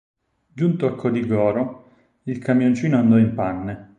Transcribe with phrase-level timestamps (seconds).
[0.51, 1.91] Giunto a Codigoro
[2.23, 3.89] il camioncino andò in panne.